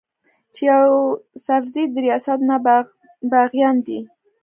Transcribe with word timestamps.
چې 0.53 0.61
يوسفزي 0.71 1.83
د 1.93 1.95
رياست 2.03 2.39
نه 2.49 2.57
باغيان 3.31 3.75
دي 3.85 3.99